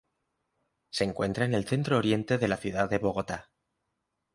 [0.89, 3.51] Se encuentra en el centro oriente de la ciudad de Bogotá.